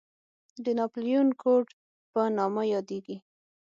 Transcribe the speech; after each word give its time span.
د 0.63 0.65
ناپلیون 0.79 1.27
کوډ 1.41 1.65
په 2.11 2.21
نامه 2.37 2.63
یادېږي. 2.73 3.17